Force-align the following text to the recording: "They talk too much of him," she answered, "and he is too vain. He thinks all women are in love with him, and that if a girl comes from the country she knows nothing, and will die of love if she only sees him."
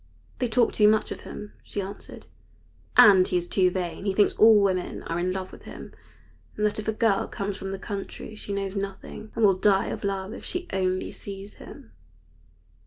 "They 0.39 0.47
talk 0.49 0.73
too 0.73 0.87
much 0.87 1.11
of 1.11 1.19
him," 1.19 1.53
she 1.61 1.79
answered, 1.79 2.25
"and 2.97 3.27
he 3.27 3.37
is 3.37 3.47
too 3.47 3.69
vain. 3.69 4.05
He 4.05 4.13
thinks 4.13 4.33
all 4.33 4.59
women 4.59 5.03
are 5.03 5.19
in 5.19 5.31
love 5.31 5.51
with 5.51 5.65
him, 5.65 5.93
and 6.57 6.65
that 6.65 6.79
if 6.79 6.87
a 6.87 6.91
girl 6.91 7.27
comes 7.27 7.55
from 7.55 7.69
the 7.69 7.77
country 7.77 8.33
she 8.33 8.51
knows 8.51 8.75
nothing, 8.75 9.31
and 9.35 9.45
will 9.45 9.53
die 9.53 9.89
of 9.89 10.03
love 10.03 10.33
if 10.33 10.43
she 10.43 10.67
only 10.73 11.11
sees 11.11 11.53
him." 11.61 11.91